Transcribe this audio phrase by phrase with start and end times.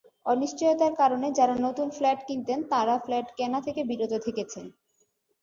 [0.25, 4.65] অনিশ্চয়তার কারণে যারা নতুন ফ্ল্যাট কিনতেন, তাঁরা ফ্ল্যাট কেনা থেকে বিরত থেকেছেন।